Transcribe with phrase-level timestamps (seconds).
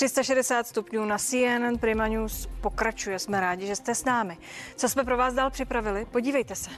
[0.00, 3.18] 360 stupňů na CNN Prima News pokračuje.
[3.18, 4.38] Jsme rádi, že jste s námi.
[4.76, 6.06] Co jsme pro vás dál připravili?
[6.10, 6.70] Podívejte se.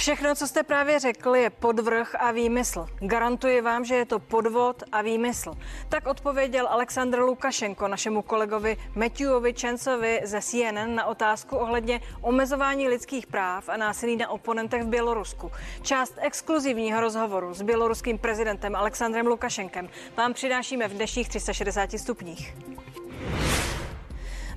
[0.00, 2.86] Všechno, co jste právě řekl, je podvrh a výmysl.
[3.00, 5.54] Garantuji vám, že je to podvod a výmysl.
[5.88, 13.26] Tak odpověděl Aleksandr Lukašenko našemu kolegovi Matthewovi Čencovi ze CNN na otázku ohledně omezování lidských
[13.26, 15.50] práv a násilí na oponentech v Bělorusku.
[15.82, 22.54] Část exkluzivního rozhovoru s běloruským prezidentem Alexandrem Lukašenkem vám přinášíme v dnešních 360 stupních.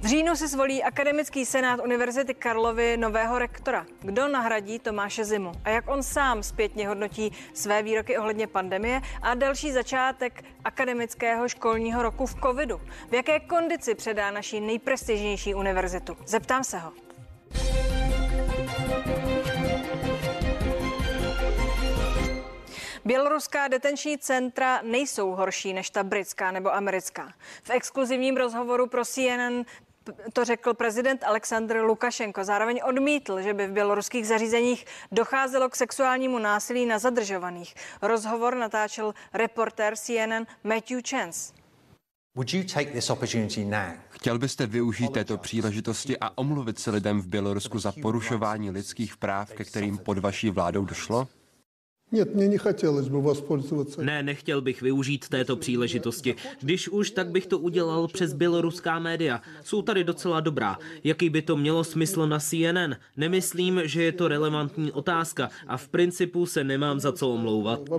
[0.04, 3.86] V říjnu si zvolí Akademický senát Univerzity Karlovy nového rektora.
[4.00, 9.34] Kdo nahradí Tomáše Zimu a jak on sám zpětně hodnotí své výroky ohledně pandemie a
[9.34, 12.82] další začátek akademického školního roku v covidu.
[13.10, 16.18] V jaké kondici předá naší nejprestižnější univerzitu?
[16.26, 16.94] Zeptám se ho.
[23.06, 27.34] Běloruská detenční centra nejsou horší než ta britská nebo americká.
[27.64, 29.64] V exkluzivním rozhovoru pro CNN
[30.34, 32.44] to řekl prezident Aleksandr Lukašenko.
[32.44, 37.76] Zároveň odmítl, že by v běloruských zařízeních docházelo k sexuálnímu násilí na zadržovaných.
[38.02, 41.54] Rozhovor natáčel reportér CNN Matthew Chance.
[44.10, 49.52] Chtěl byste využít této příležitosti a omluvit se lidem v Bělorusku za porušování lidských práv,
[49.52, 51.28] ke kterým pod vaší vládou došlo?
[53.98, 56.36] Ne, nechtěl bych využít této příležitosti.
[56.62, 59.42] Když už, tak bych to udělal přes běloruská média.
[59.64, 60.78] Jsou tady docela dobrá.
[61.04, 62.96] Jaký by to mělo smysl na CNN?
[63.18, 67.90] Nemyslím, že je to relevantní otázka a v principu se nemám za co omlouvat.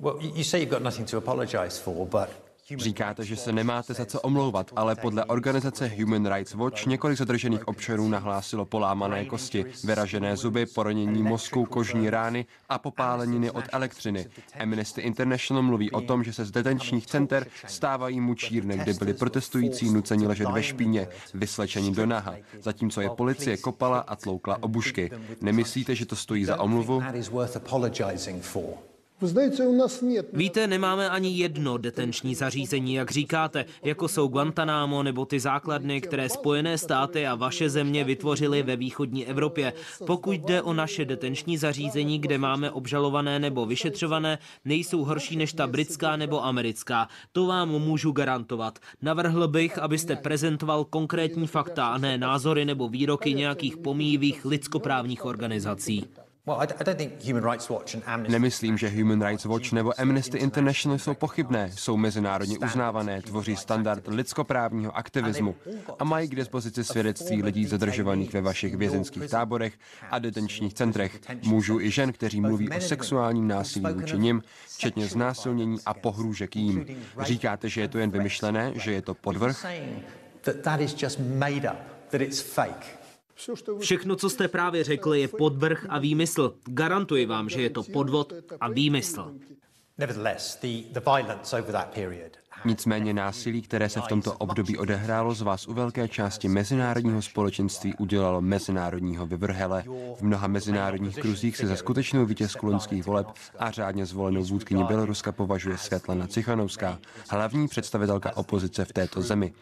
[0.00, 2.28] Well, you say you've got nothing to apologize for, but
[2.76, 7.68] Říkáte, že se nemáte za co omlouvat, ale podle organizace Human Rights Watch několik zadržených
[7.68, 14.26] občanů nahlásilo polámané kosti, vyražené zuby, poronění mozku, kožní rány a popáleniny od elektřiny.
[14.60, 19.90] Amnesty International mluví o tom, že se z detenčních center stávají mučírny, kde byli protestující
[19.90, 25.10] nuceni ležet ve špíně, vyslečeni do naha, zatímco je policie kopala a tloukla obušky.
[25.40, 27.02] Nemyslíte, že to stojí za omluvu?
[30.32, 36.28] Víte, nemáme ani jedno detenční zařízení, jak říkáte, jako jsou Guantanamo nebo ty základny, které
[36.28, 39.72] Spojené státy a vaše země vytvořily ve východní Evropě.
[40.06, 45.66] Pokud jde o naše detenční zařízení, kde máme obžalované nebo vyšetřované, nejsou horší než ta
[45.66, 47.08] britská nebo americká.
[47.32, 48.78] To vám můžu garantovat.
[49.02, 56.04] Navrhl bych, abyste prezentoval konkrétní fakta a ne názory nebo výroky nějakých pomíjivých lidskoprávních organizací.
[58.28, 64.08] Nemyslím, že Human Rights Watch nebo Amnesty International jsou pochybné, jsou mezinárodně uznávané, tvoří standard
[64.08, 65.54] lidskoprávního aktivismu
[65.98, 69.72] a mají k dispozici svědectví lidí zadržovaných ve vašich vězenských táborech
[70.10, 74.42] a detenčních centrech, mužů i žen, kteří mluví o sexuálním násilí vůči nim,
[74.74, 76.86] včetně znásilnění a pohrůžek jím.
[77.20, 79.66] Říkáte, že je to jen vymyšlené, že je to podvrh?
[83.78, 86.54] Všechno, co jste právě řekli, je podvrh a výmysl.
[86.64, 89.34] Garantuji vám, že je to podvod a výmysl.
[92.65, 97.95] Nicméně násilí, které se v tomto období odehrálo, z vás u velké části mezinárodního společenství
[97.95, 99.83] udělalo mezinárodního vyvrhele.
[100.15, 103.27] V mnoha mezinárodních kruzích se za skutečnou vítězku loňských voleb
[103.59, 109.53] a řádně zvolenou vůdkyni Běloruska považuje Svetlana Cichanovská, hlavní představitelka opozice v této zemi.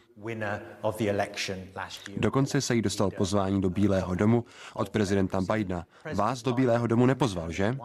[2.17, 5.85] Dokonce se jí dostal pozvání do Bílého domu od prezidenta Bidena.
[6.13, 7.77] Vás do Bílého domu nepozval, že?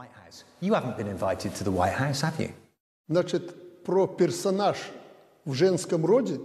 [3.09, 4.93] Значит, про персонаж
[5.46, 6.38] v ženském rodě.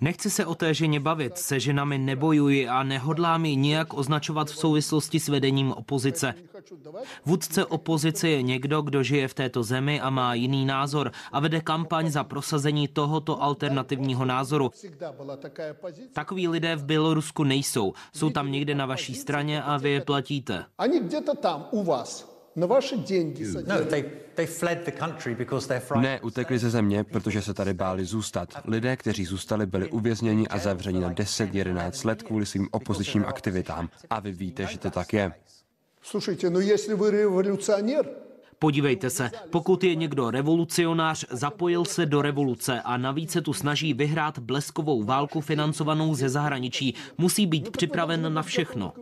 [0.00, 4.56] Nechci se o té ženě bavit, se ženami nebojuji a nehodlám ji nijak označovat v
[4.56, 6.34] souvislosti s vedením opozice.
[7.24, 11.60] Vůdce opozice je někdo, kdo žije v této zemi a má jiný názor a vede
[11.60, 14.70] kampaň za prosazení tohoto alternativního názoru.
[16.12, 17.92] Takoví lidé v Bělorusku nejsou.
[18.12, 20.64] Jsou tam někde na vaší straně a vy je platíte.
[20.78, 23.45] Ani kde tam u vás na vaše деньги
[26.01, 28.49] Ne, utekli ze země, protože se tady báli zůstat.
[28.65, 33.89] Lidé, kteří zůstali, byli uvězněni a zavřeni na 10-11 let kvůli svým opozičním aktivitám.
[34.09, 35.31] A vy víte, že to tak je.
[36.01, 38.05] Слушайте, no jestli vy revolucionér,
[38.59, 43.93] Podívejte se, pokud je někdo revolucionář, zapojil se do revoluce a navíc se tu snaží
[43.93, 48.93] vyhrát bleskovou válku financovanou ze zahraničí, musí být připraven na všechno.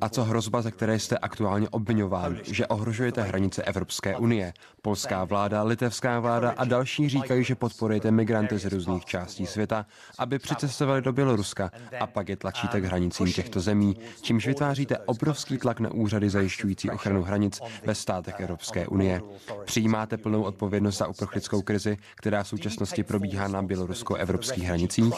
[0.00, 4.52] A co hrozba, ze které jste aktuálně obvinován, že ohrožujete hranice Evropské unie?
[4.82, 9.86] Polská vláda, litevská vláda a další říkají, že podporujete migranty z různých částí světa,
[10.18, 11.70] aby přicestovali do Běloruska
[12.00, 16.90] a pak je tlačíte k hranicím těchto zemí, čímž vytváříte obrovský tlak na úřady zajišťující
[16.90, 19.20] ochranu hranic ve státech Evropské unie.
[19.64, 25.14] Přijímáte plnou odpovědnost za uprchlickou krizi, která v současnosti probíhá na bělorusko-evropských hranicích?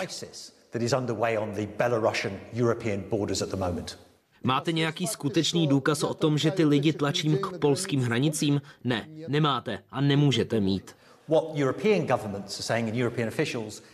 [4.47, 8.63] Máte nějaký skutečný důkaz o tom, že ty lidi tlačím k polským hranicím?
[8.85, 10.97] Ne, nemáte a nemůžete mít.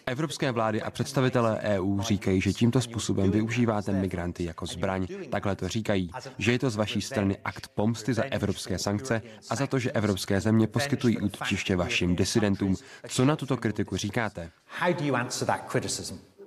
[0.07, 5.07] Evropské vlády a představitelé EU říkají, že tímto způsobem využíváte migranty jako zbraň.
[5.31, 9.57] Takhle to říkají, že je to z vaší strany akt pomsty za evropské sankce a
[9.57, 12.77] za to, že evropské země poskytují útočiště vašim disidentům.
[13.09, 14.51] Co na tuto kritiku říkáte?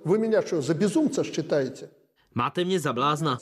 [0.04, 2.03] Vy mě jako za bezumce štětajte.
[2.34, 3.38] Máte mě za blázna?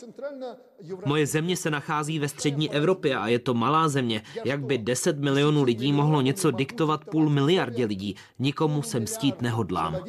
[1.07, 4.23] Moje země se nachází ve střední Evropě a je to malá země.
[4.45, 8.17] Jak by 10 milionů lidí mohlo něco diktovat půl miliardě lidí?
[8.39, 10.05] Nikomu se mstít nehodlám.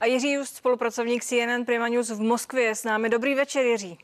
[0.00, 3.08] A Jiří Just, spolupracovník CNN Prima News v Moskvě je s námi.
[3.08, 3.98] Dobrý večer, Jiří.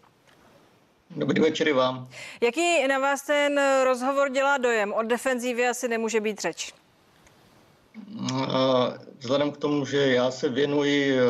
[1.10, 2.08] Dobrý večer vám.
[2.40, 4.92] Jaký na vás ten rozhovor dělá dojem?
[4.92, 6.74] O defenzívě asi nemůže být řeč.
[9.18, 11.22] Vzhledem k tomu, že já se věnuji eh,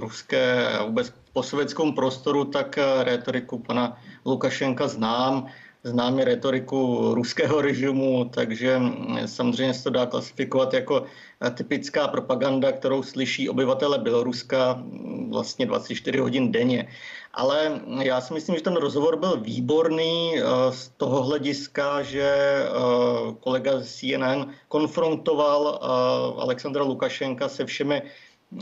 [0.00, 5.46] ruské a vůbec sovětskému prostoru, tak eh, retoriku pana Lukašenka znám.
[5.84, 11.04] Znám i retoriku ruského režimu, takže mm, samozřejmě se to dá klasifikovat jako
[11.40, 16.88] eh, typická propaganda, kterou slyší obyvatele Běloruska mm, vlastně 24 hodin denně.
[17.34, 22.70] Ale já si myslím, že ten rozhovor byl výborný eh, z toho hlediska, že eh,
[23.40, 25.78] kolega z CNN konfrontoval
[26.38, 28.02] Alexandra Lukašenka se všemi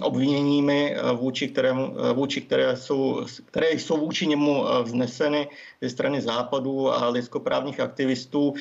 [0.02, 5.48] obviněními, vůči, kterému, vůči které, jsou, které jsou vůči němu vzneseny
[5.80, 8.54] ze strany západu a lidskoprávních aktivistů.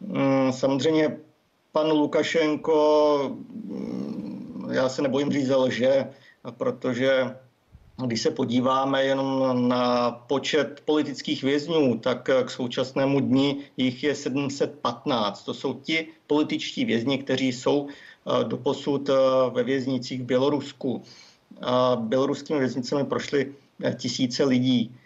[0.00, 1.16] Mm, samozřejmě
[1.72, 6.06] pan Lukašenko, mm, já se nebojím říct, že
[6.50, 7.36] protože
[8.02, 15.44] když se podíváme jenom na počet politických vězňů, tak k současnému dni jich je 715.
[15.44, 19.14] To jsou ti političtí vězni, kteří jsou eh, doposud eh,
[19.50, 21.02] ve věznicích v Bělorusku.
[21.96, 23.52] Běloruskými věznicemi prošly
[23.84, 24.96] eh, tisíce lidí.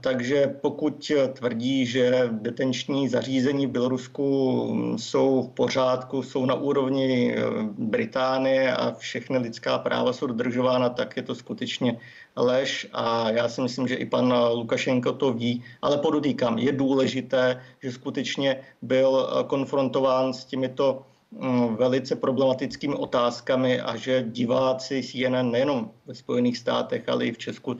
[0.00, 4.26] Takže pokud tvrdí, že detenční zařízení v Bělorusku
[4.74, 7.42] mm, jsou v pořádku, jsou na úrovni e,
[7.78, 11.98] Británie a všechny lidská práva jsou dodržována, tak je to skutečně
[12.36, 12.88] lež.
[12.92, 17.92] A já si myslím, že i pan Lukašenko to ví, ale podotýkám, je důležité, že
[17.92, 26.14] skutečně byl konfrontován s těmito mm, velice problematickými otázkami a že diváci CNN nejenom ve
[26.14, 27.76] Spojených státech, ale i v Česku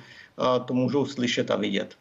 [0.65, 1.97] to můžou slyšet a vidět.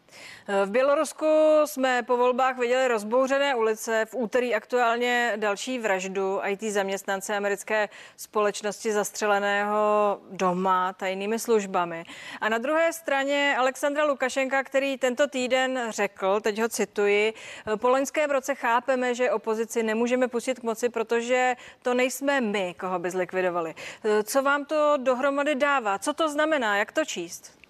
[0.65, 1.25] V Bělorusku
[1.65, 8.91] jsme po volbách viděli rozbouřené ulice, v úterý aktuálně další vraždu IT zaměstnance americké společnosti
[8.91, 12.03] zastřeleného doma tajnými službami.
[12.41, 17.33] A na druhé straně Alexandra Lukašenka, který tento týden řekl, teď ho cituji,
[17.75, 22.99] po loňském roce chápeme, že opozici nemůžeme pustit k moci, protože to nejsme my, koho
[22.99, 23.75] by zlikvidovali.
[24.23, 25.99] Co vám to dohromady dává?
[25.99, 26.77] Co to znamená?
[26.77, 27.60] Jak to číst?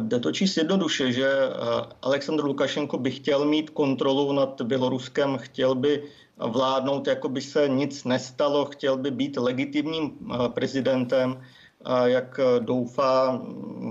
[0.00, 1.50] Jde to číst jednoduše, že eh,
[2.02, 6.02] Aleksandr Lukašenko by chtěl mít kontrolu nad Běloruskem, chtěl by
[6.36, 11.40] vládnout, jako by se nic nestalo, chtěl by být legitimním eh, prezidentem,
[12.04, 13.42] jak doufá,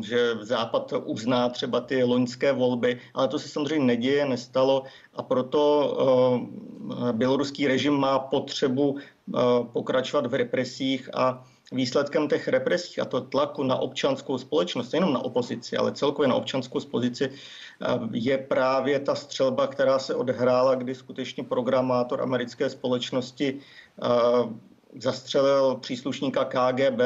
[0.04, 4.84] že Západ uzná třeba ty loňské volby, ale to se samozřejmě neděje, nestalo.
[5.16, 5.64] A proto
[7.10, 8.98] eh, běloruský režim má potřebu
[9.74, 15.20] pokračovat v represích a výsledkem těch represí a to tlaku na občanskou společnost, nejenom na
[15.20, 17.34] opozici, ale celkově na občanskou společnost,
[18.12, 23.60] je právě ta střelba, která se odehrála, kdy skutečně programátor americké společnosti
[25.00, 27.02] zastřelil příslušníka KGB,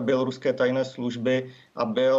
[0.00, 2.16] běloruské tajné služby a byl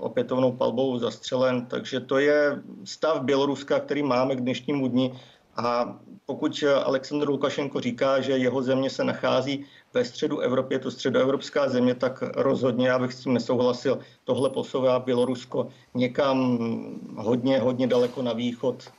[0.00, 1.66] opětovnou palbou zastřelen.
[1.66, 5.12] Takže to je stav Běloruska, který máme k dnešnímu dni.
[5.56, 10.90] A pokud Aleksandr Lukašenko říká, že jeho země se nachází ve středu Evropy, je to
[10.90, 13.98] středoevropská země, tak rozhodně já bych s tím nesouhlasil.
[14.24, 16.58] Tohle posouvá Bělorusko někam
[17.16, 18.90] hodně, hodně daleko na východ.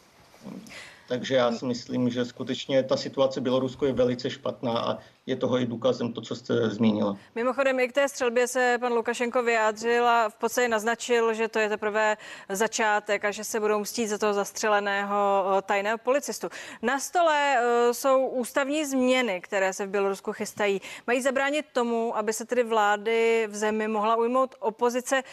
[1.07, 5.35] Takže já si myslím, že skutečně ta situace v Bělorusku je velice špatná a je
[5.35, 7.17] toho i důkazem to, co jste zmínila.
[7.35, 11.59] Mimochodem i k té střelbě se pan Lukašenko vyjádřil a v podstatě naznačil, že to
[11.59, 12.17] je teprve
[12.50, 16.50] začátek a že se budou mstít za toho zastřeleného eh, tajného policistu.
[16.81, 20.81] Na stole eh, jsou ústavní změny, které se v Bělorusku chystají.
[21.07, 25.24] Mají zabránit tomu, aby se tedy vlády v zemi mohla ujmout opozice.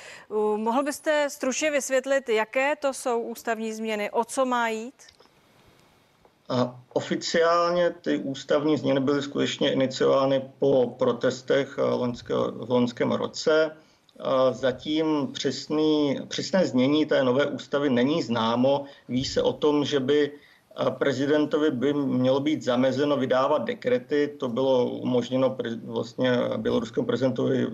[0.57, 4.95] Mohl byste stručně vysvětlit, jaké to jsou ústavní změny, o co má jít?
[6.49, 11.83] A oficiálně ty ústavní změny byly skutečně iniciovány po protestech eh,
[12.65, 13.71] v loňském roce.
[14.51, 18.85] Zatím přesný, přesné znění té nové ústavy není známo.
[19.09, 24.35] Ví se o tom, že by eh, prezidentovi by mělo být zamezeno vydávat dekrety.
[24.39, 27.67] To bylo umožněno vlastně běloruskému prezidentovi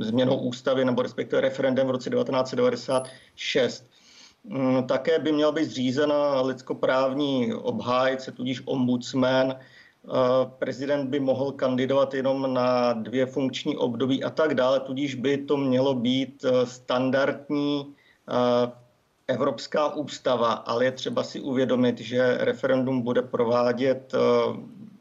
[0.00, 3.86] změnou ústavy nebo respektive referendem v roce 1996.
[4.48, 9.50] Mm, také by měla být zřízena lidskoprávní obhájce, tudíž ombudsman.
[9.52, 15.38] Eh, prezident by mohl kandidovat jenom na dvě funkční období a tak dále, tudíž by
[15.38, 17.94] to mělo být eh, standardní
[18.28, 18.72] eh,
[19.28, 24.14] Evropská ústava, ale je třeba si uvědomit, že referendum bude provádět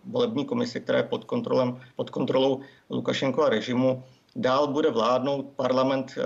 [0.06, 2.60] volební komise, která je pod, kontrolem, pod kontrolou
[2.90, 4.04] Lukašenkova režimu.
[4.36, 6.18] Dál bude vládnout parlament,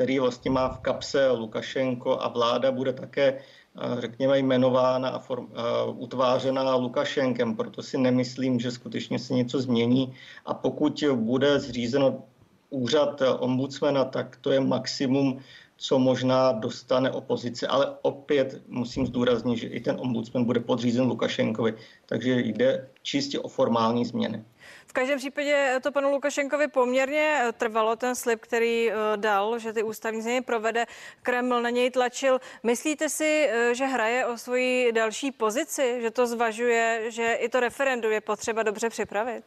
[0.00, 5.44] který vlastně má v kapse Lukašenko a vláda bude také, eh, řekněme, jmenována a form,
[5.44, 7.56] uh, utvářena Lukašenkem.
[7.56, 10.16] Proto si nemyslím, že skutečně se něco změní.
[10.46, 12.24] A pokud bude zřízeno
[12.70, 15.44] úřad ombudsmana, tak to je maximum,
[15.76, 17.66] co možná dostane opozice.
[17.68, 21.74] Ale opět musím zdůraznit, že i ten ombudsman bude podřízen Lukašenkovi.
[22.08, 24.44] Takže jde čistě o formální změny.
[24.90, 29.72] V každém případě to panu Lukašenkovi poměrně eh, trvalo, ten slib, který eh, dal, že
[29.72, 30.86] ty ústavní změny provede.
[31.22, 32.40] Kreml na něj tlačil.
[32.62, 37.60] Myslíte si, eh, že hraje o svoji další pozici, že to zvažuje, že i to
[37.60, 39.44] referendum je potřeba dobře připravit?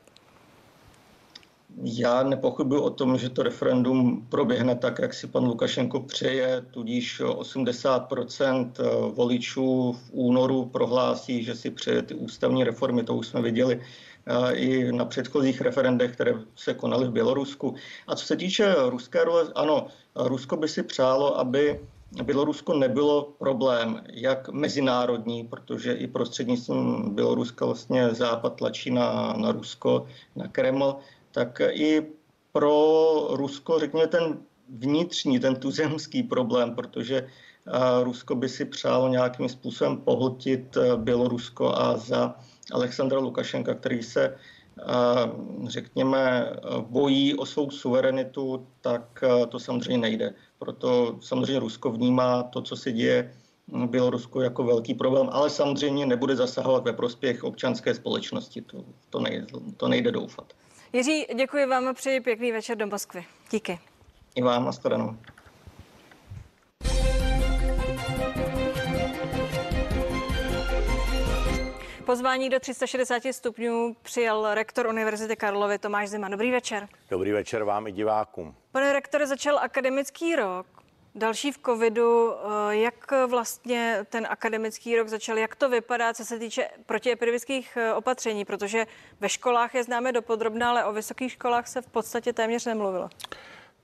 [1.84, 7.22] Já nepochybuji o tom, že to referendum proběhne tak, jak si pan Lukašenko přeje, tudíž
[7.22, 8.72] 80%
[9.13, 13.82] voličů v únoru prohlásí, že si přeje ty ústavní reformy, to už jsme viděli
[14.53, 17.75] i na předchozích referendech, které se konaly v Bělorusku.
[18.08, 21.80] A co se týče ruské role, ano, Rusko by si přálo, aby
[22.24, 30.06] Bělorusko nebylo problém, jak mezinárodní, protože i prostřednictvím Běloruska vlastně Západ tlačí na, na Rusko,
[30.36, 30.96] na Kreml,
[31.32, 32.01] tak i
[32.51, 34.38] pro Rusko, řekněme, ten
[34.70, 37.27] vnitřní, ten tuzemský problém, protože
[38.03, 42.36] Rusko by si přálo nějakým způsobem pohltit Bělorusko a za
[42.72, 44.38] Alexandra Lukašenka, který se
[45.67, 50.34] řekněme, bojí o svou suverenitu, tak to samozřejmě nejde.
[50.60, 53.34] Proto samozřejmě Rusko vnímá to, co se děje
[53.67, 58.62] v Bělorusku jako velký problém, ale samozřejmě nebude zasahovat ve prospěch občanské společnosti.
[58.62, 59.46] To, to, nejde,
[59.77, 60.53] to nejde doufat.
[60.93, 63.25] Jiří, děkuji vám a přeji pěkný večer do Moskvy.
[63.51, 63.79] Díky.
[64.36, 65.17] I vám, nashledanou.
[72.05, 76.29] Pozvání do 360 stupňů přijal rektor Univerzity Karlovy Tomáš Zima.
[76.29, 76.88] Dobrý večer.
[77.10, 78.55] Dobrý večer vám i divákům.
[78.72, 80.67] Pane rektore, začal akademický rok.
[81.15, 86.39] Další v covidu, eh, jak vlastně ten akademický rok začal, jak to vypadá, co se
[86.39, 88.86] týče protiepidemických eh, opatření, protože
[89.19, 93.10] ve školách je známe dopodrobná, ale o vysokých školách se v podstatě téměř nemluvilo.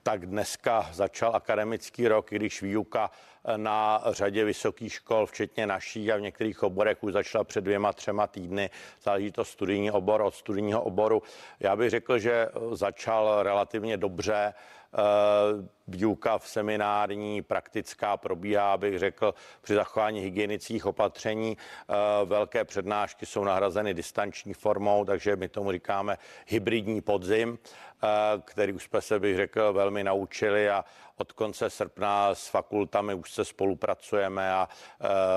[0.03, 3.11] Tak dneska začal akademický rok, i když výuka
[3.57, 8.27] na řadě vysokých škol, včetně naší a v některých oborech už začala před dvěma, třema
[8.27, 8.69] týdny.
[9.03, 11.23] Záleží to studijní obor od studijního oboru.
[11.59, 14.53] Já bych řekl, že začal relativně dobře.
[14.93, 21.57] Eh, výuka v seminární, praktická probíhá, bych řekl, při zachování hygienických opatření.
[21.57, 21.93] Eh,
[22.25, 26.17] velké přednášky jsou nahrazeny distanční formou, takže my tomu říkáme
[26.47, 27.59] hybridní podzim,
[28.03, 28.07] eh,
[28.45, 30.85] který už jsme se, bych řekl, velmi naučili a
[31.17, 34.67] od konce srpna s fakultami už se spolupracujeme a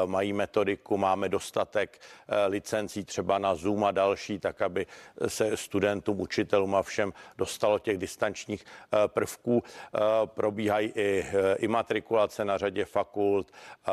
[0.06, 2.00] mají metodiku, máme dostatek
[2.48, 4.86] licencí třeba na Zoom a další, tak aby
[5.26, 8.64] se studentům, učitelům a všem dostalo těch distančních
[9.06, 9.62] prvků prvků.
[9.94, 13.52] Eh, probíhají i eh, imatrikulace na řadě fakult
[13.88, 13.92] eh,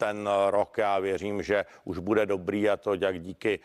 [0.00, 3.60] ten rok já věřím, že už bude dobrý a to jak díky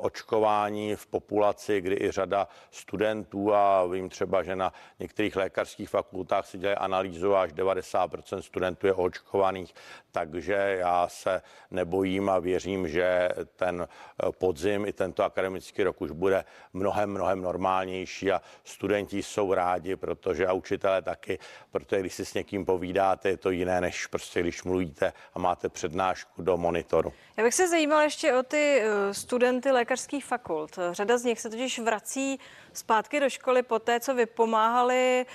[0.00, 6.46] očkování v populaci, kdy i řada studentů a vím třeba, že na některých lékařských fakultách
[6.46, 9.74] si dělají analýzu až 90% studentů je očkovaných,
[10.12, 16.10] takže já se nebojím a věřím, že ten eh, podzim i tento akademický rok už
[16.10, 21.38] bude mnohem, mnohem normálnější a studenti jsou rádi, protože a učitelé taky,
[21.70, 25.51] protože když si s někým povídáte, je to jiné, než prostě když mluvíte a máte
[25.52, 27.12] máte přednášku do monitoru.
[27.36, 28.82] Já bych se zajímal ještě o ty
[29.12, 30.78] studenty lékařských fakult.
[30.92, 32.40] Řada z nich se totiž vrací
[32.72, 35.26] zpátky do školy po té, co vypomáhali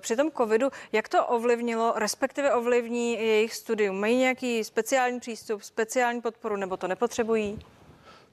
[0.00, 0.70] při tom covidu.
[0.92, 4.00] Jak to ovlivnilo, respektive ovlivní jejich studium?
[4.00, 7.58] Mají nějaký speciální přístup, speciální podporu nebo to nepotřebují?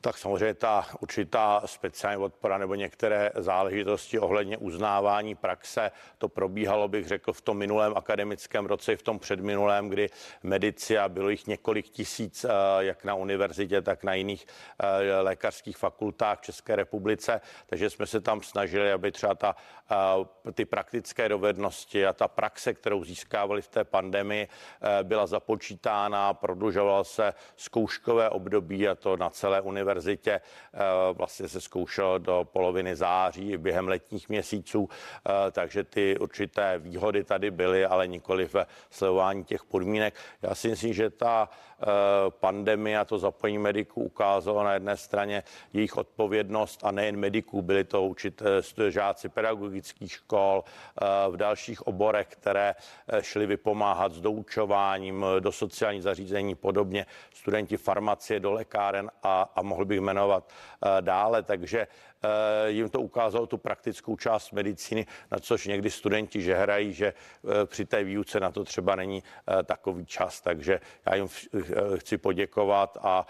[0.01, 7.07] Tak samozřejmě ta určitá speciální podpora nebo některé záležitosti ohledně uznávání praxe, to probíhalo, bych
[7.07, 10.09] řekl, v tom minulém akademickém roce i v tom předminulém, kdy
[10.43, 14.45] medici a bylo jich několik tisíc, eh, jak na univerzitě, tak na jiných
[14.79, 19.55] eh, lékařských fakultách v České republice, takže jsme se tam snažili, aby třeba ta,
[19.91, 24.47] eh, ty praktické dovednosti a ta praxe, kterou získávali v té pandemii,
[25.03, 30.31] byla započítána, prodlužovala se zkouškové období a to na celé univerzitě univerzitě.
[30.31, 30.79] Eh,
[31.13, 37.51] vlastně se zkoušelo do poloviny září během letních měsíců, eh, takže ty určité výhody tady
[37.51, 40.13] byly, ale nikoli ve sledování těch podmínek.
[40.41, 41.49] Já si myslím, že ta
[42.29, 47.83] pandemie a to zapojení mediků ukázalo na jedné straně jejich odpovědnost a nejen mediků, byli
[47.83, 50.63] to určité žáci pedagogických škol
[51.29, 52.75] v dalších oborech, které
[53.21, 59.85] šli vypomáhat s doučováním do sociální zařízení podobně, studenti farmacie do lékáren a, a mohl
[59.85, 61.87] bych jmenovat eh, dále, takže eh,
[62.67, 67.65] jim to ukázalo tu praktickou část medicíny, na což někdy studenti že hrají, že eh,
[67.65, 69.23] při té výuce na to třeba není
[69.63, 71.27] takový čas, takže já jim
[71.97, 73.27] chci poděkovat a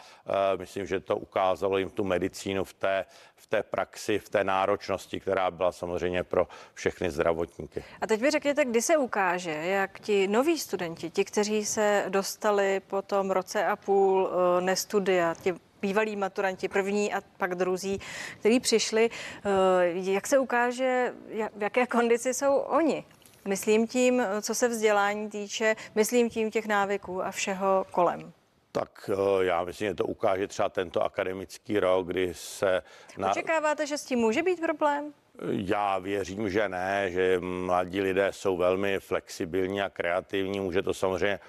[0.57, 3.05] myslím, že to ukázalo jim tu medicínu v té,
[3.35, 7.83] v té praxi, v té náročnosti, která byla samozřejmě pro všechny zdravotníky.
[8.01, 12.79] A teď mi řekněte, kdy se ukáže, jak ti noví studenti, ti, kteří se dostali
[12.79, 14.29] po tom roce a půl
[14.59, 17.99] nestudia, ti bývalí maturanti, první a pak druzí,
[18.39, 19.49] kteří přišli, eh,
[19.93, 21.13] jak se ukáže,
[21.55, 23.03] v jaké kondici jsou oni.
[23.47, 28.33] Myslím tím, co se vzdělání týče, myslím tím těch návyků a všeho kolem.
[28.71, 32.81] Tak eh, já myslím, že to ukáže třeba tento akademický rok, kdy se...
[33.17, 33.31] Na...
[33.31, 35.13] Očekáváte, že s tím může být problém?
[35.49, 40.59] Já věřím, že ne, že mladí lidé jsou velmi flexibilní a kreativní.
[40.59, 41.39] Může to samozřejmě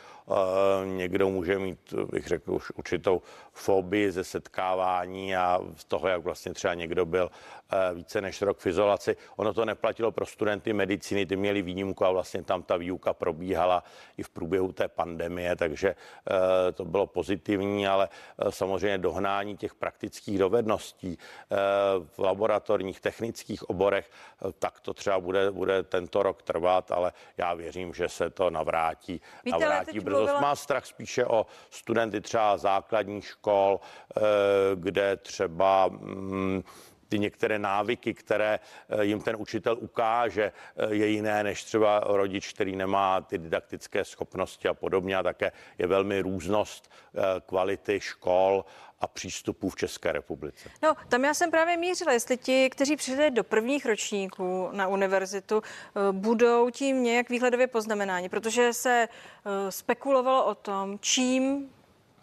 [0.85, 6.55] někdo může mít, bych řekl, už určitou fobii ze setkávání a z toho, jak vlastně
[6.55, 7.31] třeba někdo byl
[7.73, 9.17] eh, více než rok v izolaci.
[9.37, 13.85] Ono to neplatilo pro studenty medicíny, ty měli výjimku a vlastně tam ta výuka probíhala
[14.17, 19.75] i v průběhu té pandemie, takže eh, to bylo pozitivní, ale eh, samozřejmě dohnání těch
[19.75, 21.19] praktických dovedností
[22.13, 24.11] v laboratorních technických oborech,
[24.59, 29.21] tak to třeba bude, bude tento rok trvat, ale já věřím, že se to navrátí,
[29.45, 30.17] Víte, navrátí brzo.
[30.17, 30.41] Mluvila...
[30.41, 34.21] Má strach spíše o studenty třeba základních škol, eh,
[34.75, 36.63] kde třeba mm,
[37.13, 42.53] ty některé návyky, které eh, jim ten učitel ukáže, eh, je jiné než třeba rodič,
[42.53, 45.17] který nemá ty didaktické schopnosti a podobně.
[45.17, 46.91] A také je velmi různost
[47.47, 48.65] kvality škol
[49.01, 50.69] a přístupů v České republice.
[50.83, 55.63] No, tam já jsem právě mířila, jestli ti, kteří přišli do prvních ročníků na univerzitu,
[56.13, 59.09] budou tím nějak výhledově poznamenáni, protože se
[59.71, 61.71] spekulovalo o tom, čím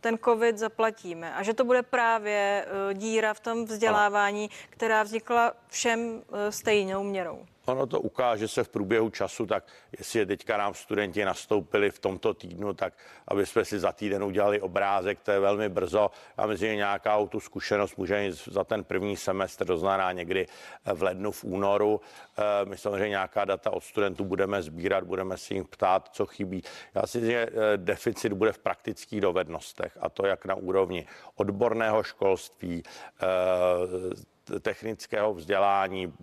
[0.01, 5.53] ten covid zaplatíme a že to bude právě eh, díra v tom vzdělávání, která vznikla
[5.67, 7.45] všem stejnou měrou.
[7.69, 9.63] Ono to ukáže se v průběhu času, tak
[9.97, 12.93] jestli je teďka nám studenti nastoupili v tomto týdnu, tak
[13.27, 16.11] aby jsme si za týden udělali obrázek, to je velmi brzo.
[16.37, 20.45] Já myslím, že nějaká tu zkušenost může za ten první semestr, to znamená někdy
[20.93, 22.01] v lednu, v únoru.
[22.37, 26.63] Eh, my samozřejmě nějaká data od studentů budeme sbírat, budeme si jim ptát, co chybí.
[26.95, 31.05] Já si myslím, že eh, deficit bude v praktických dovednostech a to jak na úrovni
[31.35, 33.25] odborného školství, eh,
[34.59, 36.13] technického vzdělání,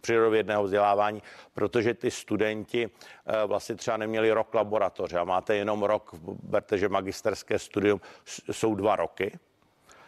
[0.00, 1.22] přírodovědného vzdělávání,
[1.54, 2.90] protože ty studenti
[3.26, 8.00] eh, vlastně třeba neměli rok laboratoře a máte jenom rok, berte, že magisterské studium
[8.50, 9.38] jsou dva roky,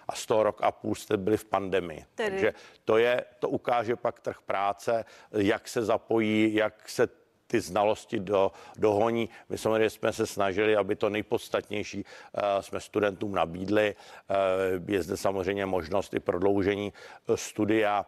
[0.09, 2.05] a z toho rok a půl jste byli v pandemii.
[2.15, 2.31] Tedy.
[2.31, 7.09] Takže to, je, to ukáže pak trh práce, jak se zapojí, jak se
[7.47, 9.29] ty znalosti do, dohoní.
[9.49, 13.95] My samozřejmě jsme se snažili, aby to nejpodstatnější uh, jsme studentům nabídli.
[13.95, 16.93] Uh, je zde samozřejmě možnost i prodloužení
[17.27, 18.07] uh, studia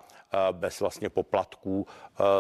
[0.53, 1.87] bez vlastně poplatků,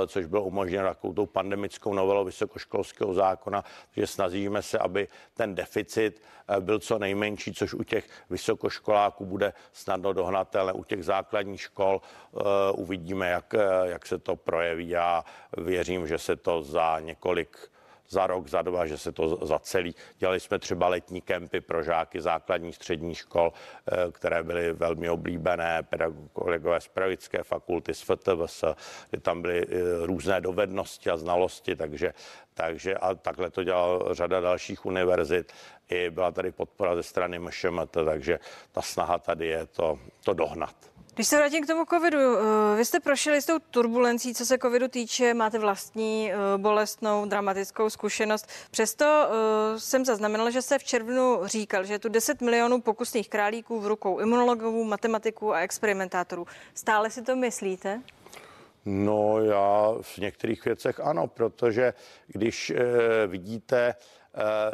[0.06, 3.64] což bylo umožněno takovou tou pandemickou novelou vysokoškolského zákona,
[3.96, 6.22] že snažíme se, aby ten deficit
[6.60, 10.72] byl co nejmenší, což u těch vysokoškoláků bude snadno dohnatelné.
[10.72, 12.00] U těch základních škol
[12.74, 15.24] uvidíme, jak, jak se to projeví a
[15.56, 17.70] věřím, že se to za několik
[18.08, 19.94] za rok, za dva, že se to zacelí.
[20.18, 25.82] Dělali jsme třeba letní kempy pro žáky základních středních škol, eh, které byly velmi oblíbené,
[25.82, 28.64] pedagogové z pedagogické fakulty, z FTVS,
[29.10, 32.14] kde tam byly eh, různé dovednosti a znalosti, takže,
[32.54, 35.52] takže a takhle to dělala řada dalších univerzit.
[35.88, 38.38] I byla tady podpora ze strany MŠMT, takže
[38.72, 40.95] ta snaha tady je to, to dohnat.
[41.16, 44.58] Když se vrátím k tomu covidu, eh, vy jste prošli s tou turbulencí, co se
[44.58, 48.46] covidu týče, máte vlastní eh, bolestnou, dramatickou zkušenost.
[48.70, 53.28] Přesto eh, jsem zaznamenala, že se v červnu říkal, že je tu 10 milionů pokusných
[53.28, 56.46] králíků v rukou imunologů, matematiků a experimentátorů.
[56.74, 58.02] Stále si to myslíte?
[58.84, 61.94] No já v některých věcech ano, protože
[62.26, 62.72] když
[63.26, 63.94] vidíte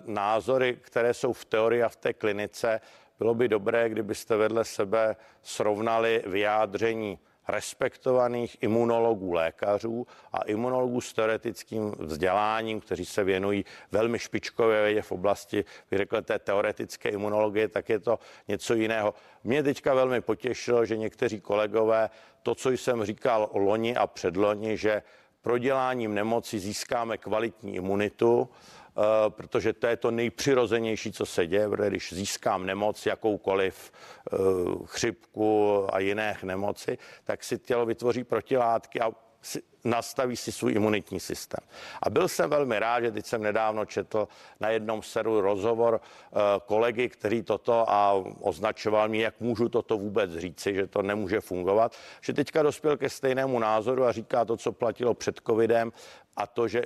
[0.06, 2.80] názory, které jsou v teorii a v té klinice,
[3.18, 11.94] bylo by dobré, kdybyste vedle sebe srovnali vyjádření respektovaných imunologů, lékařů a imunologů s teoretickým
[11.98, 17.88] vzděláním, kteří se věnují velmi špičkové vědě v oblasti, vy řekl, té teoretické imunologie, tak
[17.88, 19.14] je to něco jiného.
[19.44, 22.10] Mě teďka velmi potěšilo, že někteří kolegové
[22.42, 25.02] to, co jsem říkal o loni a předloni, že
[25.42, 28.48] proděláním nemoci získáme kvalitní imunitu,
[29.28, 34.36] protože to je to nejpřirozenější, co se děje, protože když získám nemoc, jakoukoliv eh,
[34.84, 39.12] chřipku a jiné nemoci, tak si tělo vytvoří protilátky a
[39.84, 41.60] nastaví si svůj imunitní systém.
[42.02, 44.28] A byl jsem velmi rád, že teď jsem nedávno četl
[44.60, 50.30] na jednom seru rozhovor eh, kolegy, který toto a označoval mě, jak můžu toto vůbec
[50.30, 54.72] říci, že to nemůže fungovat, že teďka dospěl ke stejnému názoru a říká to, co
[54.72, 55.92] platilo před covidem
[56.36, 56.82] a to, že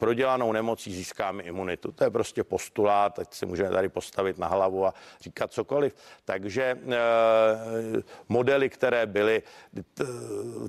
[0.00, 1.92] prodělanou nemocí získáme imunitu.
[1.92, 5.94] To je prostě postulát, ať si můžeme tady postavit na hlavu a říkat cokoliv.
[6.24, 6.78] Takže e,
[8.28, 9.42] modely, které byly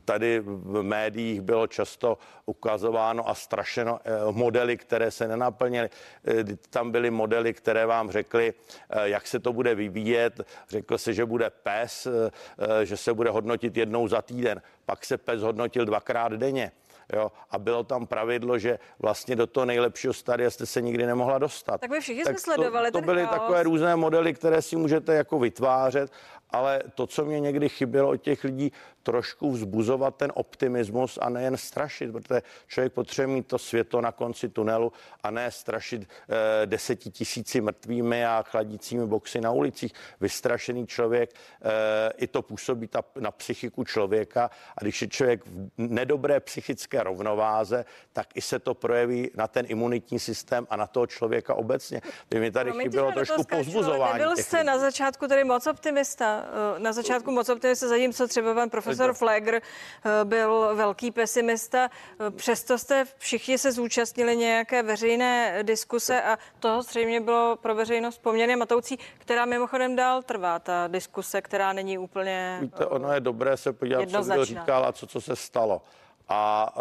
[0.06, 5.89] tady v médiích, bylo často ukazováno a strašeno e, modely, které se nenaplnily.
[6.28, 8.54] E, tam byly modely, které vám řekly,
[8.89, 10.41] e, jak se to bude vyvíjet.
[10.70, 14.62] Řekl se, že bude PES, e, že se bude hodnotit jednou za týden.
[14.86, 16.72] Pak se PES hodnotil dvakrát denně
[17.13, 21.39] jo, a bylo tam pravidlo, že vlastně do toho nejlepšího stadia jste se nikdy nemohla
[21.39, 21.82] dostat.
[21.82, 23.39] Tak my všichni tak jsme sledovali to, to byly chaos.
[23.39, 26.12] takové různé modely, které si můžete jako vytvářet
[26.51, 28.71] ale to, co mě někdy chybělo od těch lidí,
[29.03, 34.49] trošku vzbuzovat ten optimismus a nejen strašit, protože člověk potřebuje mít to světlo na konci
[34.49, 39.93] tunelu a ne strašit eh, desetitisíci mrtvými a chladícími boxy na ulicích.
[40.21, 45.69] Vystrašený člověk, eh, i to působí ta, na psychiku člověka a když je člověk v
[45.77, 51.07] nedobré psychické rovnováze, tak i se to projeví na ten imunitní systém a na toho
[51.07, 52.01] člověka obecně.
[52.29, 54.19] By mi tady Promiňte, chybělo trošku povzbuzování.
[54.19, 56.40] Nebyl jste na začátku tady moc optimista?
[56.41, 61.89] Eh, na začátku moc optimista, zatímco třeba pan profesor Flegr eh, byl velký pesimista.
[62.19, 68.17] Eh, přesto jste všichni se zúčastnili nějaké veřejné diskuse a toho zřejmě bylo pro veřejnost
[68.17, 73.58] poměrně matoucí, která mimochodem dál trvá, ta diskuse, která není úplně Víte, ono je dobré
[73.58, 75.82] se podívat, co kdo říkal a co, co se stalo.
[76.30, 76.73] A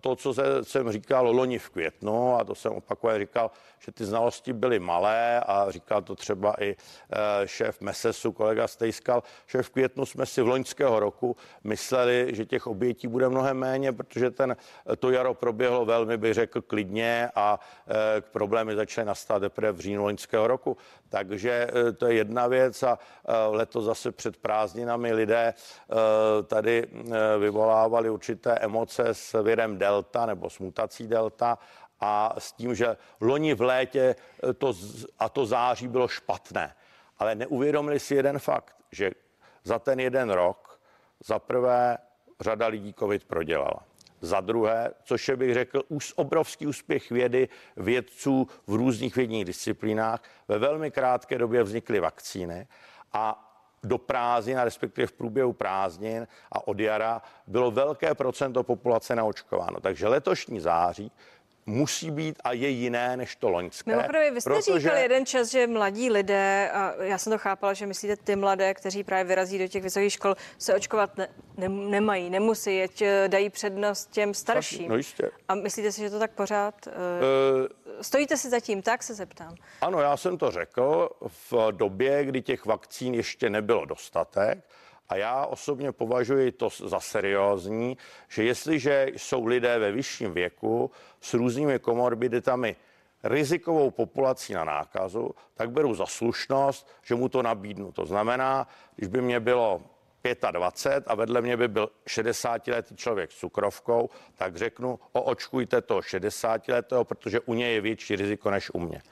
[0.00, 3.50] to, co jsem říkal loni v květnu, a to jsem opakovaně říkal,
[3.86, 7.16] že ty znalosti byly malé a říkal to třeba i eh,
[7.48, 12.66] šéf Mesesu, kolega Stejskal, že v květnu jsme si v loňského roku mysleli, že těch
[12.66, 14.56] obětí bude mnohem méně, protože ten,
[14.98, 20.02] to jaro proběhlo velmi, bych řekl, klidně a eh, problémy začaly nastat teprve v říjnu
[20.02, 20.76] loňského roku.
[21.08, 22.98] Takže eh, to je jedna věc a
[23.50, 25.54] letos zase před prázdninami lidé
[26.46, 26.86] tady
[27.38, 31.58] vyvolávali určité emoce s virem delta nebo s mutací delta
[32.00, 34.16] a s tím, že loni v létě
[34.50, 34.74] eh, to,
[35.18, 36.74] a to září bylo špatné.
[37.18, 39.10] Ale neuvědomili si jeden fakt, že
[39.64, 40.80] za ten jeden rok
[41.24, 41.98] za prvé
[42.40, 43.82] řada lidí covid prodělala.
[44.20, 50.22] Za druhé, což je bych řekl už obrovský úspěch vědy, vědců v různých vědních disciplínách,
[50.48, 52.66] ve velmi krátké době vznikly vakcíny
[53.12, 53.42] a
[53.82, 59.80] do prázdnin, respektive v průběhu prázdnin a od jara bylo velké procento populace naočkováno.
[59.80, 61.12] Takže letošní září
[61.66, 63.90] musí být a je jiné než to loňské.
[63.90, 64.78] Mimochodem, vy jste protože...
[64.78, 68.74] říkal jeden čas, že mladí lidé, a já jsem to chápala, že myslíte ty mladé,
[68.74, 73.28] kteří právě vyrazí do těch vysokých škol, se očkovat ne, ne, nemají, nemusí, jeď eh,
[73.28, 74.88] dají přednost těm starším.
[74.88, 75.30] No jistě.
[75.48, 76.86] A myslíte si, že to tak pořád?
[76.86, 76.92] Uh...
[78.00, 79.54] Stojíte si zatím, tak se zeptám.
[79.80, 81.10] Ano, já jsem to řekl
[81.50, 84.58] v době, kdy těch vakcín ještě nebylo dostatek.
[85.08, 90.90] A já osobně považuji to za seriózní, že jestliže jsou lidé ve vyšším věku
[91.20, 92.76] s různými komorbiditami
[93.24, 97.92] rizikovou populací na nákazu, tak beru za slušnost, že mu to nabídnu.
[97.92, 98.66] To znamená,
[98.96, 99.82] když by mě bylo
[100.52, 107.04] 25 a vedle mě by byl 60-letý člověk s cukrovkou, tak řeknu, oočkujte toho 60-letého,
[107.04, 109.02] protože u něj je větší riziko než u mě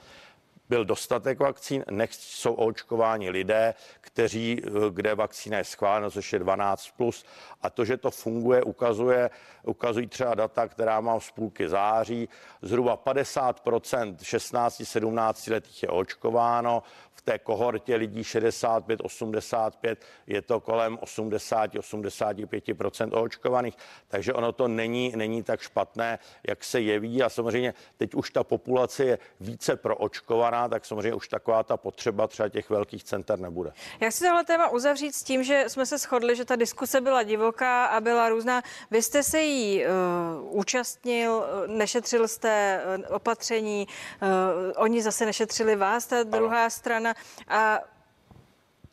[0.69, 6.91] byl dostatek vakcín, nech jsou očkováni lidé, kteří, kde vakcína je schválena, což je 12+.
[6.97, 7.25] Plus.
[7.61, 9.29] A to, že to funguje, ukazuje,
[9.63, 12.29] ukazují třeba data, která mám z půlky září.
[12.61, 16.83] Zhruba 50% 16-17 letých je očkováno,
[17.15, 19.95] v té kohortě lidí 65-85
[20.27, 27.23] je to kolem 80-85% očkovaných, takže ono to není, není tak špatné, jak se jeví
[27.23, 32.27] a samozřejmě teď už ta populace je více proočkovaná, tak samozřejmě už taková ta potřeba
[32.27, 33.71] třeba těch velkých center nebude.
[33.99, 37.23] Jak si tohle téma uzavřít s tím, že jsme se shodli, že ta diskuse byla
[37.23, 38.61] divoká a byla různá.
[38.91, 39.91] Vy jste se jí uh,
[40.59, 43.87] účastnil, nešetřil jste uh, opatření,
[44.21, 44.27] uh,
[44.75, 46.69] oni zase nešetřili vás, ta druhá ano.
[46.69, 47.04] strana.
[47.47, 47.79] A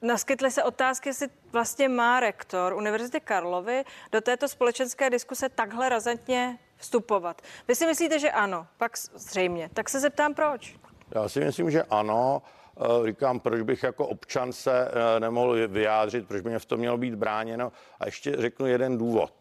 [0.02, 6.58] Naskytly se otázky, jestli vlastně má rektor Univerzity Karlovy do této společenské diskuse takhle razantně
[6.76, 7.42] vstupovat.
[7.68, 9.70] Vy si myslíte, že ano, pak zřejmě.
[9.74, 10.76] Tak se zeptám, proč?
[11.14, 12.42] Já si myslím, že ano.
[12.76, 16.78] Eh, říkám, proč bych jako občan se eh, nemohl vyjádřit, proč by mě v tom
[16.78, 17.72] mělo být bráněno.
[18.00, 19.32] A ještě řeknu jeden důvod.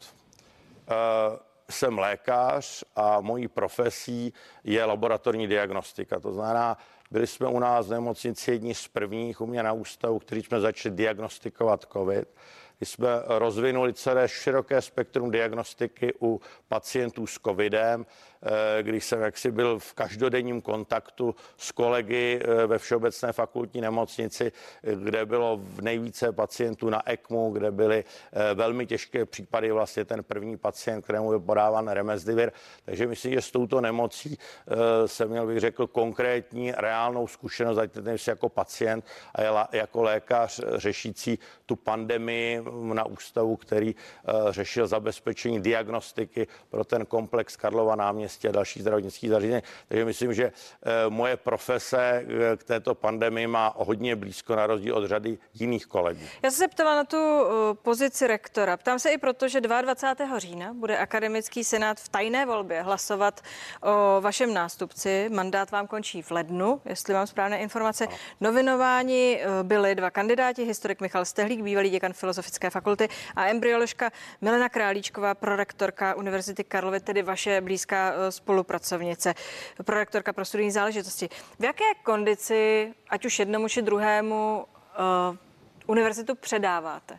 [0.89, 0.93] Eh,
[1.69, 6.19] jsem lékař a mojí profesí je laboratorní diagnostika.
[6.19, 6.77] To znamená,
[7.12, 10.60] byli jsme u nás v nemocnici jedni z prvních u mě na ústavu, kteří jsme
[10.60, 12.28] začali diagnostikovat COVID.
[12.80, 18.06] My jsme rozvinuli celé široké spektrum diagnostiky u pacientů s covidem.
[18.43, 24.51] Eh, když jsem jaksi byl v každodenním kontaktu s kolegy eh, ve Všeobecné fakultní nemocnici,
[24.84, 28.04] eh, kde bylo v nejvíce pacientů na ECMU, kde byly
[28.54, 32.51] velmi těžké případy, vlastně ten první pacient, kterému byl podáván remesdivir.
[32.86, 34.38] Takže myslím, že s touto nemocí
[35.06, 41.39] jsem měl, bych řekl, konkrétní, reálnou zkušenost, ať ten jako pacient a jako lékař řešící
[41.65, 43.95] tu pandemii na ústavu, který
[44.49, 49.63] řešil zabezpečení diagnostiky pro ten komplex Karlova náměstí náměstí a další zdravotnický zařízení.
[49.88, 54.96] Takže myslím, že eh, moje profese eh, k této pandemii má hodně blízko na rozdíl
[54.96, 56.22] od řady jiných kolegů.
[56.44, 58.78] Já jsem se ptala na tu eh, pozici rektora.
[58.78, 60.39] Ptám se i proto, že 22.
[60.39, 63.41] října bude akademický senát v tajné volbě hlasovat
[63.82, 65.30] o vašem nástupci.
[65.34, 68.08] Mandát vám končí v lednu, jestli mám správné informace.
[68.08, 68.15] Ano.
[68.41, 75.36] Novinováni byli dva kandidáti, historik Michal Stehlík, bývalý děkan Filozofické fakulty a embryoložka Milena Králíčková,
[75.36, 79.34] prorektorka Univerzity Karlovy, tedy vaše blízká spolupracovnice,
[79.84, 81.29] prorektorka pro studijní záležitosti.
[81.60, 84.65] V jaké kondici, ať už jednomu či druhému,
[85.29, 85.36] uh,
[85.88, 87.17] univerzitu předáváte?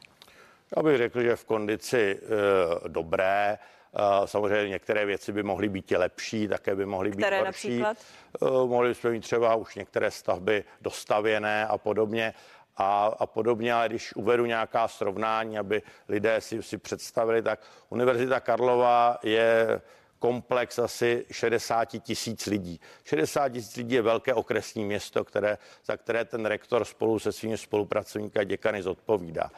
[0.77, 3.59] Já bych řekl, že v kondici uh, dobré.
[3.93, 7.79] Uh, samozřejmě některé věci by mohly být lepší, také by mohly Které být horší.
[7.79, 7.97] Například?
[8.41, 12.35] Uh, mohli bychom mít třeba už některé stavby dostavěné a podobně.
[12.77, 18.41] A, a podobně, ale když uvedu nějaká srovnání, aby lidé si, si představili, tak Univerzita
[18.41, 19.81] Karlova je
[20.23, 22.81] komplex asi 60 tisíc lidí.
[23.05, 27.59] 60 tisíc lidí je velké okresní město, které, za které ten rektor spolu se svými
[27.59, 29.51] spolupracovníky a děkany zodpovídá.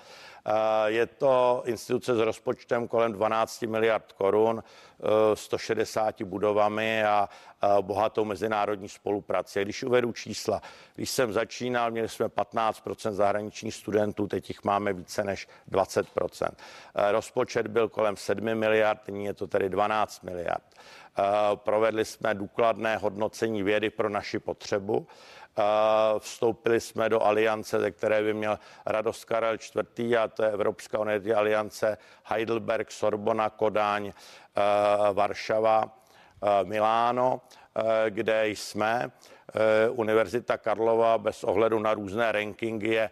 [0.87, 4.63] Je to instituce s rozpočtem kolem 12 miliard korun,
[5.35, 7.29] 160 e, budovami a
[7.81, 9.63] bohatou mezinárodní spolupraci.
[9.63, 10.63] Když uvedu čísla,
[10.95, 17.13] když jsem začínal, měli jsme 15% zahraničních studentů, teď jich máme více než 20 e,
[17.13, 20.65] Rozpočet byl kolem 7 miliard, nyní je to tedy 12 miliard.
[21.55, 25.07] Provedli jsme důkladné hodnocení vědy pro naši potřebu.
[26.19, 30.17] Vstoupili jsme do aliance, ze které by měl Radost Karel IV.
[30.19, 34.13] a to je Evropská unie aliance Heidelberg, Sorbona, Kodáň, eh,
[35.13, 35.85] Varšava,
[36.43, 37.41] eh, Miláno,
[37.77, 39.11] eh, kde jsme.
[39.91, 43.11] Univerzita Karlova bez ohledu na různé rankingy je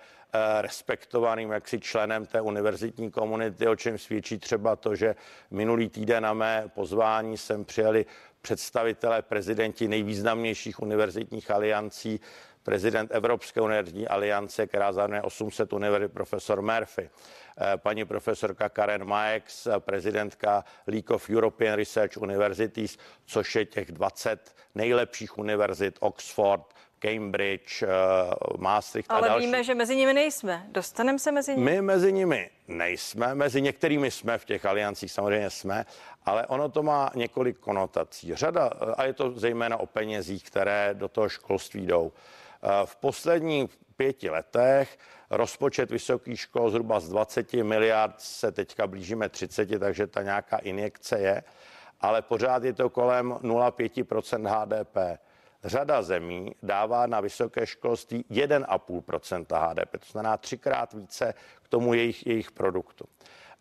[0.61, 5.15] respektovaným jaksi členem té univerzitní komunity, o čem svědčí třeba to, že
[5.51, 8.07] minulý týden na mé pozvání jsem přijeli
[8.43, 12.21] představitelé, prezidenti nejvýznamnějších univerzitních aliancí,
[12.63, 19.69] prezident Evropské univerzitní aliance, která zahrnuje 800 univerzit, profesor Murphy, eh, paní profesorka Karen Max,
[19.79, 28.61] prezidentka League of European Research Universities, což je těch 20 nejlepších univerzit, Oxford, Cambridge, uh,
[28.61, 29.47] Maastricht Ale a další.
[29.47, 30.67] víme, že mezi nimi nejsme.
[30.69, 31.71] Dostaneme se mezi nimi?
[31.71, 35.85] My mezi nimi nejsme, mezi některými jsme, v těch aliancích samozřejmě jsme,
[36.25, 38.35] ale ono to má několik konotací.
[38.35, 42.13] Řada, eh, a je to zejména o penězích, které do toho školství jdou.
[42.63, 44.99] Eh, v posledních pěti letech
[45.31, 51.19] rozpočet vysokých škol zhruba z 20 miliard se teďka blížíme 30, takže ta nějaká injekce
[51.19, 51.43] je,
[52.01, 55.19] ale pořád je to kolem 0,5 HDP.
[55.65, 62.27] Řada zemí dává na vysoké školství 1,5% HDP, to znamená třikrát více k tomu jejich,
[62.27, 63.05] jejich produktu.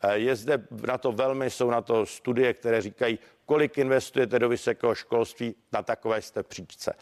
[0.02, 4.50] Eh, je zde na to velmi, jsou na to studie, které říkají, kolik investujete do
[4.50, 6.94] vysokého školství, na takové jste příčce.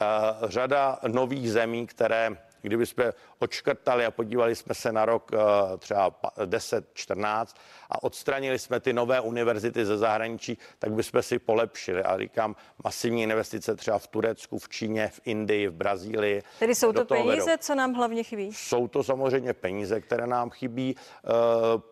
[0.00, 0.06] Eh,
[0.48, 6.10] řada nových zemí, které kdyby jsme odškrtali a podívali jsme se na rok eh, třeba
[6.36, 7.46] 10-14
[7.90, 12.02] a odstranili jsme ty nové univerzity ze zahraničí, tak bychom si polepšili.
[12.02, 16.42] A říkám, masivní investice třeba v Turecku, v Číně, v Indii, v Brazílii.
[16.58, 17.62] Tedy jsou to peníze, vedou.
[17.62, 18.52] co nám hlavně chybí?
[18.52, 20.96] Jsou to samozřejmě peníze, které nám chybí.
[20.96, 21.28] Eh,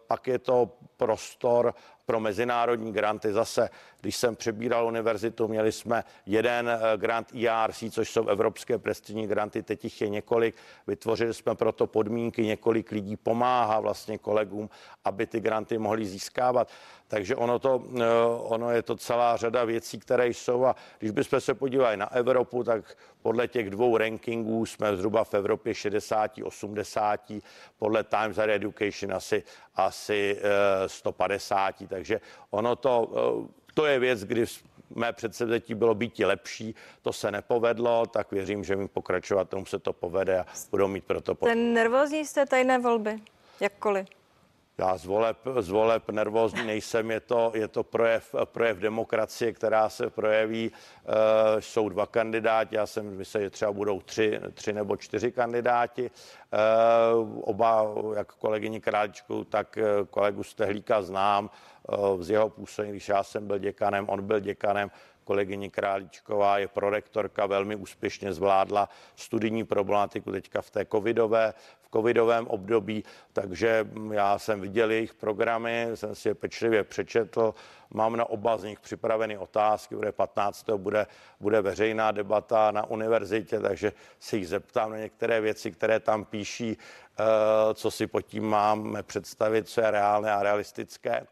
[0.06, 1.74] pak je to prostor
[2.06, 3.32] pro mezinárodní granty.
[3.32, 9.26] Zase, když jsem přebíral univerzitu, měli jsme jeden eh, grant ERC, což jsou evropské prestižní
[9.26, 10.54] granty, teď jich je několik.
[10.87, 14.70] Vytvořili jsme proto podmínky, několik lidí pomáhá vlastně kolegům,
[15.05, 16.68] aby ty granty mohli získávat.
[17.09, 18.05] Takže ono, to, eh,
[18.38, 22.64] ono je to celá řada věcí, které jsou a když bychom se podívali na Evropu,
[22.64, 27.42] tak podle těch dvou rankingů jsme zhruba v Evropě 60, 80,
[27.79, 29.42] podle Times Higher Education asi,
[29.75, 30.40] asi
[30.87, 32.20] 150, eh, takže
[32.51, 34.46] ono to, eh, to je věc, kdy
[34.94, 39.79] mé předsevzetí bylo být lepší, to se nepovedlo, tak věřím, že mi pokračovat tomu se
[39.79, 41.53] to povede a budou mít proto podporu.
[41.53, 43.20] Ten nervózní jste tajné volby,
[43.61, 44.07] jakkoliv?
[44.79, 49.88] Já z voleb, z voleb nervózní nejsem, je to, je to projev, projev demokracie, která
[49.88, 50.72] se projeví.
[50.72, 56.07] E, jsou dva kandidáti, já jsem myslel, že třeba budou tři, tři nebo čtyři kandidáti.
[56.07, 56.11] E,
[57.40, 59.79] oba, jak kolegyni Králičku, tak
[60.11, 61.51] kolegu Stehlíka znám
[62.18, 64.90] z jeho působení, když já jsem byl děkanem, on byl děkanem,
[65.27, 72.46] kolegyně Králíčková je prorektorka, velmi úspěšně zvládla studijní problematiku teďka v té covidové, v covidovém
[72.46, 77.55] období, takže já jsem viděl jejich programy, jsem si je pečlivě přečetl,
[77.90, 80.70] mám na oba z nich připraveny otázky, bude 15.
[80.77, 81.07] bude,
[81.40, 86.79] bude veřejná debata na univerzitě, takže se jich zeptám na některé věci, které tam píší,
[86.79, 87.25] eh,
[87.75, 91.27] co si pod tím máme představit, co je reálné a realistické.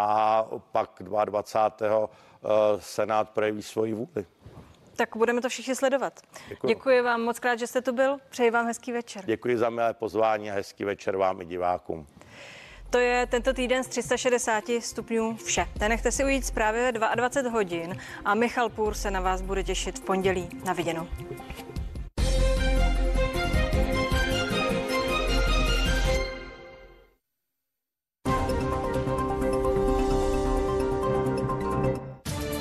[0.00, 0.90] A pak
[1.24, 2.08] 22.
[2.44, 4.26] Eh, Senát projeví svoji vůli.
[4.96, 6.20] Tak budeme to všichni sledovat.
[6.48, 6.66] Děkuji.
[6.66, 8.18] Děkuji vám moc krát, že jste tu byl.
[8.30, 9.24] Přeji vám hezký večer.
[9.26, 12.06] Děkuji za milé pozvání a hezký večer vám i divákům.
[12.90, 15.66] To je tento týden z 360 stupňů vše.
[15.80, 19.98] Nenechte si ujít zprávy ve 22 hodin a Michal Půr se na vás bude těšit
[19.98, 20.48] v pondělí.
[20.64, 21.08] Na viděnou.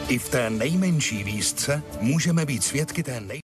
[0.10, 3.38] I v té nejmenší výzce můžeme být svědky té nej...